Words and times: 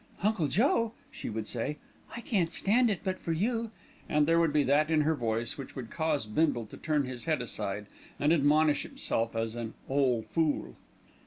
"Uncle 0.23 0.47
Joe," 0.47 0.93
she 1.11 1.29
would 1.29 1.47
say, 1.47 1.77
"I 2.15 2.21
couldn't 2.21 2.53
stand 2.53 2.89
it 2.89 3.01
but 3.03 3.19
for 3.19 3.33
you," 3.33 3.69
and 4.09 4.25
there 4.25 4.39
would 4.39 4.51
be 4.51 4.63
that 4.63 4.89
in 4.89 5.01
her 5.01 5.13
voice 5.13 5.59
which 5.59 5.75
would 5.75 5.91
cause 5.91 6.25
Bindle 6.25 6.65
to 6.65 6.77
turn 6.77 7.03
his 7.05 7.25
head 7.25 7.39
aside 7.39 7.85
and 8.19 8.33
admonish 8.33 8.81
himself 8.81 9.35
as 9.35 9.53
"an 9.53 9.75
ole 9.87 10.23
fool." 10.23 10.75